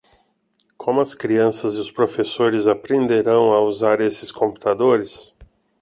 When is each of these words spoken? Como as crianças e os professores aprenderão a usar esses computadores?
Como 0.79 0.99
as 0.99 1.13
crianças 1.13 1.75
e 1.75 1.79
os 1.79 1.91
professores 1.91 2.65
aprenderão 2.65 3.53
a 3.53 3.61
usar 3.61 4.01
esses 4.01 4.31
computadores? 4.31 5.31